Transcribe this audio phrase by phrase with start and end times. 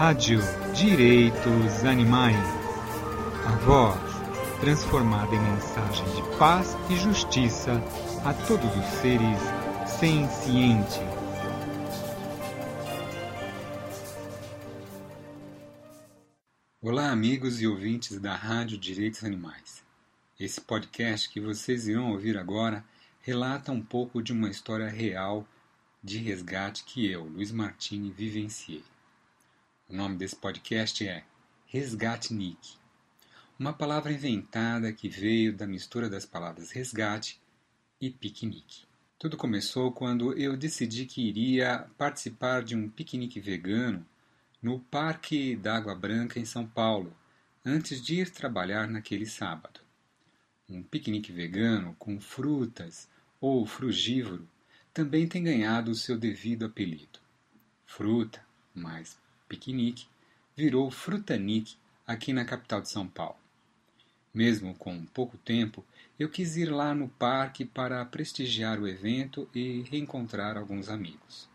[0.00, 0.40] Rádio
[0.74, 2.34] Direitos Animais.
[3.44, 4.00] A voz
[4.58, 7.72] transformada em mensagem de paz e justiça
[8.24, 9.38] a todos os seres
[9.86, 10.96] sencientes.
[16.80, 19.84] Olá, amigos e ouvintes da Rádio Direitos Animais.
[20.40, 22.82] Esse podcast que vocês irão ouvir agora
[23.20, 25.46] relata um pouco de uma história real
[26.02, 28.82] de resgate que eu, Luiz Martini, vivenciei.
[29.90, 31.24] O nome desse podcast é
[31.66, 32.76] Resgate Nick,
[33.58, 37.40] uma palavra inventada que veio da mistura das palavras resgate
[38.00, 38.84] e piquenique.
[39.18, 44.06] Tudo começou quando eu decidi que iria participar de um piquenique vegano
[44.62, 47.12] no Parque d'Água Branca em São Paulo,
[47.66, 49.80] antes de ir trabalhar naquele sábado.
[50.68, 53.08] Um piquenique vegano com frutas
[53.40, 54.48] ou frugívoro
[54.94, 57.18] também tem ganhado o seu devido apelido.
[57.84, 58.40] Fruta,
[58.72, 59.18] mais
[59.50, 60.06] piquenique,
[60.56, 63.36] virou frutanique aqui na capital de São Paulo.
[64.32, 65.84] Mesmo com pouco tempo,
[66.16, 71.48] eu quis ir lá no parque para prestigiar o evento e reencontrar alguns amigos.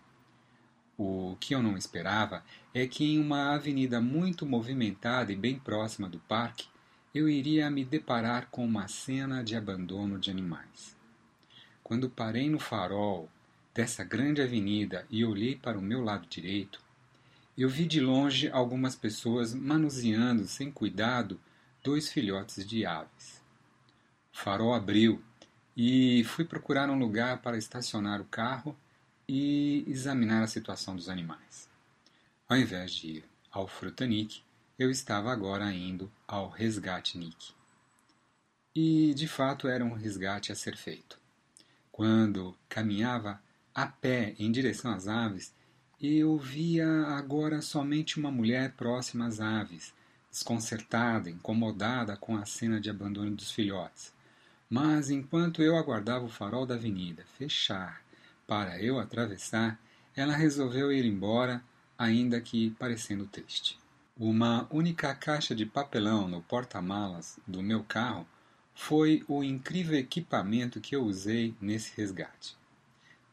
[0.98, 6.10] O que eu não esperava é que em uma avenida muito movimentada e bem próxima
[6.10, 6.68] do parque,
[7.14, 10.96] eu iria me deparar com uma cena de abandono de animais.
[11.82, 13.30] Quando parei no farol
[13.74, 16.85] dessa grande avenida e olhei para o meu lado direito,
[17.58, 21.40] eu vi de longe algumas pessoas manuseando sem cuidado
[21.82, 23.42] dois filhotes de aves.
[24.34, 25.24] O farol abriu
[25.78, 28.78] e fui procurar um lugar para estacionar o carro
[29.28, 31.70] e examinar a situação dos animais.
[32.48, 34.44] Ao invés de ir ao Frutanique,
[34.78, 37.54] eu estava agora indo ao Resgate Nick.
[38.76, 41.18] E de fato era um resgate a ser feito.
[41.90, 43.42] Quando caminhava
[43.74, 45.55] a pé em direção às aves,
[46.02, 49.94] eu via agora somente uma mulher próxima às aves,
[50.30, 54.14] desconcertada, incomodada com a cena de abandono dos filhotes.
[54.70, 58.02] Mas enquanto eu aguardava o farol da avenida fechar
[58.46, 59.80] para eu atravessar,
[60.16, 61.64] ela resolveu ir embora,
[61.98, 63.80] ainda que parecendo triste.
[64.18, 68.28] Uma única caixa de papelão no porta-malas do meu carro
[68.74, 72.58] foi o incrível equipamento que eu usei nesse resgate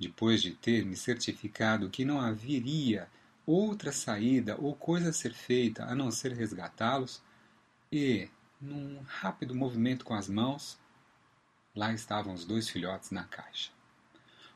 [0.03, 3.09] depois de ter me certificado que não haveria
[3.47, 7.23] outra saída ou coisa a ser feita a não ser resgatá-los,
[7.91, 8.29] e,
[8.61, 10.79] num rápido movimento com as mãos,
[11.75, 13.71] lá estavam os dois filhotes na caixa.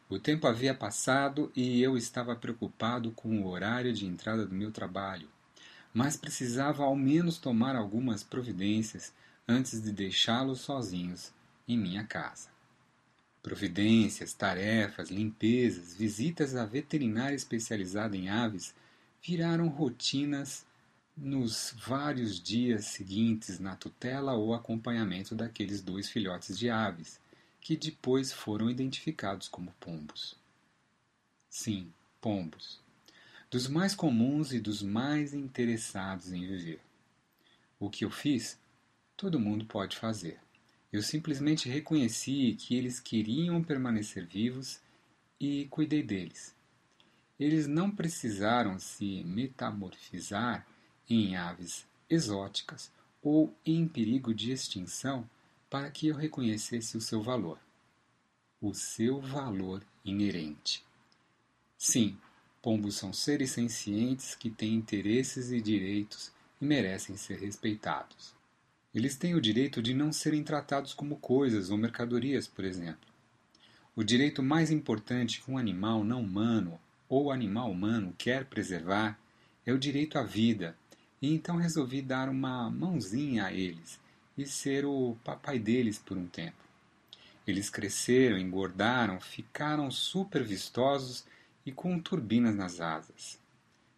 [0.09, 4.73] O tempo havia passado e eu estava preocupado com o horário de entrada do meu
[4.73, 5.29] trabalho,
[5.95, 9.13] mas precisava ao menos tomar algumas providências
[9.47, 11.33] antes de deixá-los sozinhos
[11.69, 12.56] em minha casa.
[13.47, 18.75] Providências, tarefas, limpezas, visitas à veterinária especializada em aves
[19.23, 20.67] viraram rotinas
[21.17, 27.21] nos vários dias seguintes na tutela ou acompanhamento daqueles dois filhotes de aves,
[27.61, 30.35] que depois foram identificados como pombos.
[31.49, 32.81] Sim, pombos.
[33.49, 36.81] Dos mais comuns e dos mais interessados em viver.
[37.79, 38.59] O que eu fiz,
[39.17, 40.41] todo mundo pode fazer.
[40.93, 44.81] Eu simplesmente reconheci que eles queriam permanecer vivos
[45.39, 46.55] e cuidei deles.
[47.39, 50.67] Eles não precisaram se metamorfizar
[51.09, 52.91] em aves exóticas
[53.23, 55.29] ou em perigo de extinção
[55.69, 57.59] para que eu reconhecesse o seu valor.
[58.61, 60.85] O seu valor inerente.
[61.77, 62.17] Sim,
[62.63, 68.36] pombos são seres sencientes que têm interesses e direitos e merecem ser respeitados.
[68.97, 73.07] Eles têm o direito de não serem tratados como coisas ou mercadorias, por exemplo.
[73.95, 79.21] O direito mais importante que um animal não humano ou animal humano quer preservar
[79.67, 80.75] é o direito à vida,
[81.21, 84.01] e então resolvi dar uma mãozinha a eles
[84.35, 86.65] e ser o papai deles por um tempo.
[87.47, 91.27] Eles cresceram, engordaram, ficaram super vistosos
[91.67, 93.39] e com turbinas nas asas.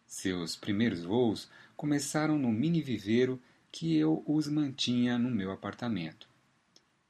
[0.05, 3.39] Seus primeiros voos começaram no mini viveiro
[3.71, 6.27] que eu os mantinha no meu apartamento.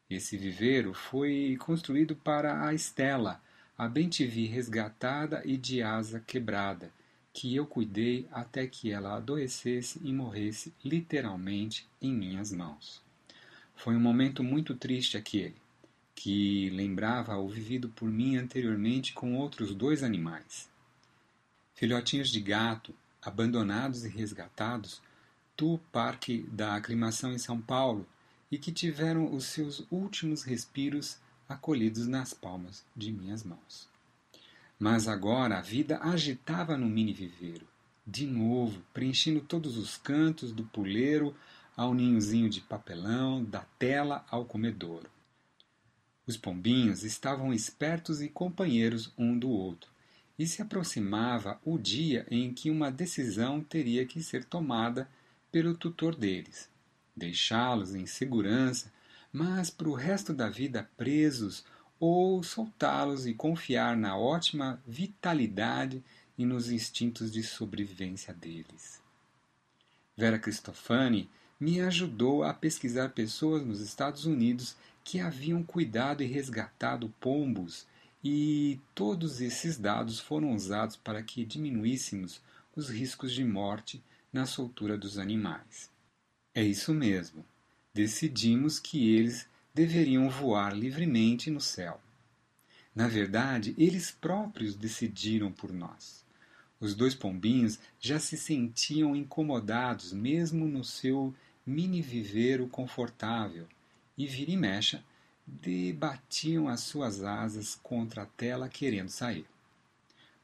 [0.10, 3.42] Esse viveiro foi construído para a Estela,
[3.78, 6.92] a bem-te-vi resgatada e de asa quebrada,
[7.32, 13.02] que eu cuidei até que ela adoecesse e morresse literalmente em minhas mãos.
[13.76, 15.56] Foi um momento muito triste aquele,
[16.14, 20.70] que lembrava o vivido por mim anteriormente com outros dois animais.
[21.76, 25.02] Filhotinhos de gato, abandonados e resgatados,
[25.60, 28.08] do Parque da Aclimação em São Paulo
[28.50, 31.18] e que tiveram os seus últimos respiros
[31.50, 33.90] acolhidos nas palmas de minhas mãos.
[34.80, 37.68] Mas agora a vida agitava no mini viveiro,
[38.08, 41.36] de novo, preenchendo todos os cantos do puleiro
[41.76, 45.10] ao ninhozinho de papelão, da tela ao comedouro.
[46.26, 49.92] Os pombinhos estavam espertos e companheiros um do outro,
[50.38, 55.10] e se aproximava o dia em que uma decisão teria que ser tomada
[55.52, 56.70] pelo tutor deles:
[57.16, 58.92] deixá-los em segurança,
[59.32, 61.64] mas para o resto da vida presos,
[62.00, 66.04] ou soltá-los e confiar na ótima vitalidade
[66.38, 69.02] e nos instintos de sobrevivência deles.
[70.16, 71.30] Vera Cristofani
[71.60, 77.86] me ajudou a pesquisar pessoas nos Estados Unidos que haviam cuidado e resgatado pombos,
[78.24, 82.42] e todos esses dados foram usados para que diminuíssemos
[82.76, 84.02] os riscos de morte
[84.32, 85.90] na soltura dos animais.
[86.54, 87.46] É isso mesmo.
[87.94, 92.00] Decidimos que eles deveriam voar livremente no céu.
[92.94, 96.26] Na verdade, eles próprios decidiram por nós.
[96.80, 101.34] Os dois pombinhos já se sentiam incomodados mesmo no seu
[101.66, 103.68] mini viveiro confortável
[104.18, 105.04] e vira e mexa
[105.46, 109.46] debatiam as suas asas contra a tela querendo sair.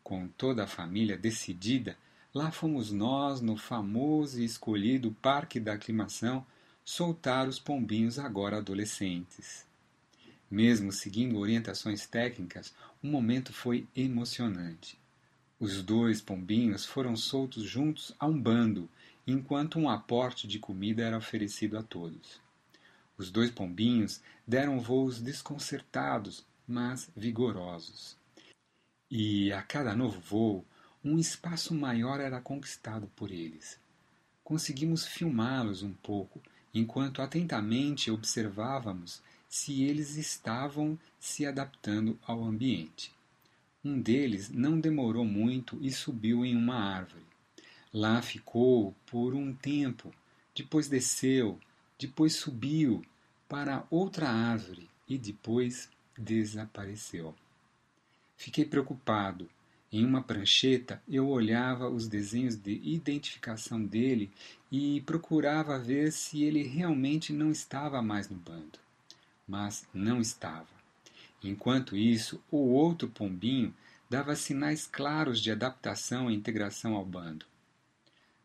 [0.03, 1.97] Com toda a família decidida,
[2.35, 6.45] lá fomos nós no famoso e escolhido Parque da Aclimação
[6.83, 9.65] soltar os pombinhos agora adolescentes.
[10.51, 14.99] Mesmo seguindo orientações técnicas, o momento foi emocionante.
[15.57, 18.89] Os dois pombinhos foram soltos juntos a um bando,
[19.25, 22.41] enquanto um aporte de comida era oferecido a todos.
[23.17, 28.17] Os dois pombinhos deram voos desconcertados, mas vigorosos.
[29.09, 30.65] E a cada novo voo,
[31.05, 33.79] um espaço maior era conquistado por eles.
[34.43, 36.41] Conseguimos filmá-los um pouco,
[36.73, 43.13] enquanto atentamente observávamos se eles estavam se adaptando ao ambiente.
[43.83, 47.23] Um deles não demorou muito e subiu em uma árvore.
[47.93, 50.11] Lá ficou por um tempo,
[50.55, 51.59] depois desceu,
[51.99, 53.05] depois subiu
[53.47, 55.87] para outra árvore e depois
[56.17, 57.35] desapareceu.
[58.35, 59.47] Fiquei preocupado.
[59.91, 64.31] Em uma prancheta eu olhava os desenhos de identificação dele
[64.71, 68.79] e procurava ver se ele realmente não estava mais no bando.
[69.47, 70.67] Mas não estava.
[71.43, 73.73] Enquanto isso, o outro pombinho
[74.09, 77.45] dava sinais claros de adaptação e integração ao bando.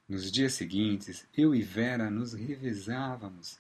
[0.09, 3.59] Nos dias seguintes, eu e Vera nos revezávamos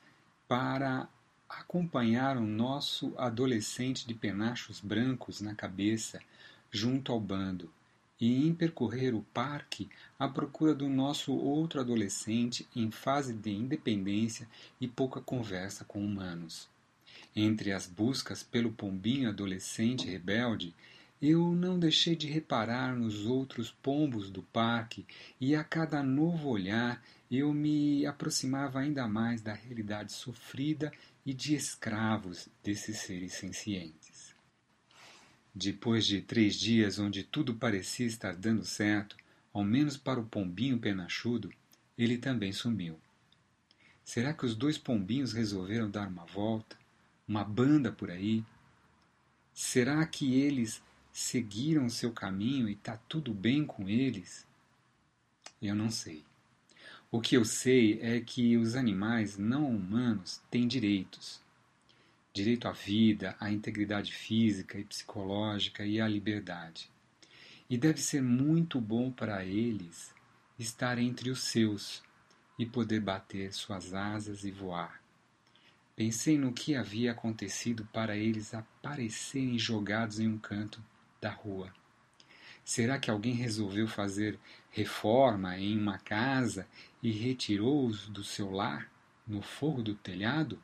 [0.49, 1.09] para
[1.49, 6.21] acompanhar o nosso adolescente de penachos brancos na cabeça
[6.70, 7.70] junto ao bando
[8.20, 9.88] e em percorrer o parque
[10.19, 14.46] à procura do nosso outro adolescente em fase de independência
[14.81, 16.69] e pouca conversa com humanos.
[17.34, 20.75] Entre as buscas pelo pombinho adolescente rebelde,
[21.20, 25.06] eu não deixei de reparar nos outros pombos do parque
[25.40, 30.90] e a cada novo olhar eu me aproximava ainda mais da realidade sofrida
[31.25, 34.00] e de escravos desses seres sencientes.
[35.55, 39.17] Depois de três dias onde tudo parecia estar dando certo,
[39.52, 41.52] ao menos para o pombinho penachudo,
[41.99, 42.99] ele também sumiu.
[44.05, 46.79] Será que os dois pombinhos resolveram dar uma volta?
[47.26, 48.44] Uma banda por aí?
[49.52, 50.82] Será que eles
[51.12, 54.47] seguiram seu caminho e está tudo bem com eles?
[55.61, 56.25] Eu não sei.
[57.11, 61.40] O que eu sei é que os animais não humanos têm direitos.
[62.40, 66.90] Direito à vida, à integridade física e psicológica e à liberdade.
[67.68, 70.14] E deve ser muito bom para eles
[70.59, 72.02] estar entre os seus
[72.59, 75.02] e poder bater suas asas e voar.
[75.94, 80.82] Pensei no que havia acontecido para eles aparecerem jogados em um canto
[81.20, 81.70] da rua.
[82.64, 84.38] Será que alguém resolveu fazer
[84.70, 86.66] reforma em uma casa
[87.02, 88.90] e retirou-os do seu lar
[89.28, 90.59] no fogo do telhado?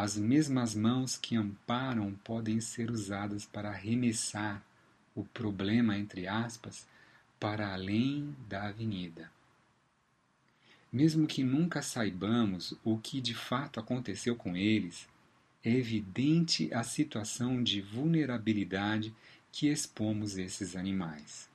[0.00, 4.64] As mesmas mãos que amparam podem ser usadas para arremessar
[5.12, 6.86] o problema, entre aspas,
[7.40, 9.28] para além da avenida.
[10.92, 15.08] Mesmo que nunca saibamos o que de fato aconteceu com eles,
[15.64, 19.12] é evidente a situação de vulnerabilidade
[19.50, 21.50] que expomos esses animais.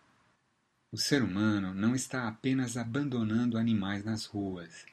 [0.92, 4.86] O ser humano não está apenas abandonando animais nas ruas,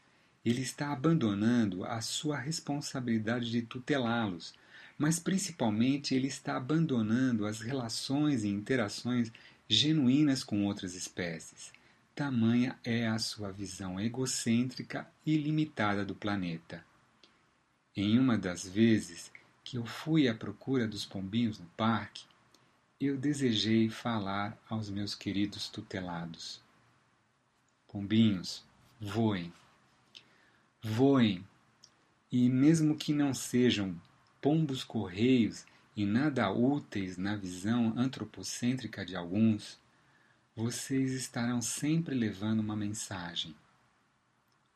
[0.44, 4.54] ele está abandonando a sua responsabilidade de tutelá-los,
[4.96, 9.32] mas principalmente ele está abandonando as relações e interações
[9.68, 11.72] genuínas com outras espécies.
[12.14, 16.84] Tamanha é a sua visão egocêntrica e limitada do planeta.
[17.96, 19.30] Em uma das vezes
[19.64, 22.24] que eu fui à procura dos pombinhos no parque,
[23.00, 26.60] eu desejei falar aos meus queridos tutelados.
[27.88, 28.64] Pombinhos,
[29.00, 29.52] voem.
[30.82, 31.46] Voem,
[32.32, 34.00] e mesmo que não sejam
[34.40, 39.78] pombos correios e nada úteis na visão antropocêntrica de alguns,
[40.56, 43.54] vocês estarão sempre levando uma mensagem.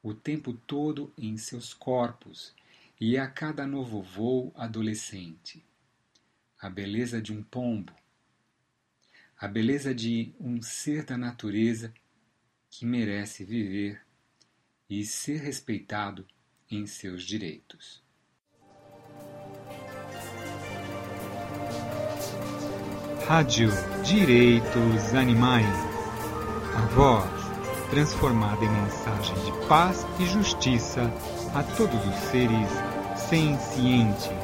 [0.03, 2.55] O tempo todo em seus corpos
[3.01, 5.65] e a cada novo voo adolescente.
[6.61, 7.95] A beleza de um pombo,
[9.39, 11.95] a beleza de um ser da natureza
[12.69, 14.04] que merece viver
[14.89, 16.27] e ser respeitado
[16.71, 18.03] em seus direitos.
[23.27, 23.71] Rádio
[24.05, 25.67] Direitos Animais.
[26.77, 27.45] A voz
[27.89, 31.03] transformada em mensagem de paz e justiça
[31.55, 32.69] a todos os seres
[33.17, 34.44] sencientes.